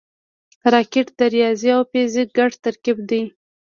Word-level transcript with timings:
راکټ 0.73 1.07
د 1.19 1.21
ریاضي 1.33 1.69
او 1.77 1.81
فزیک 1.91 2.29
ګډ 2.37 2.51
ترکیب 2.65 2.97
دی 3.09 3.21